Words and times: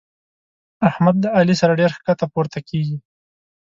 احمد 0.89 1.15
له 1.23 1.29
علي 1.37 1.55
سره 1.61 1.77
ډېره 1.79 1.95
کښته 2.05 2.25
پورته 2.33 2.59
کېږي. 2.69 2.97